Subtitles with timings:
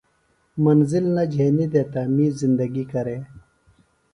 [0.63, 3.17] منزل نہ جھینیۡ دےۡ تہ می زندگی کرے۔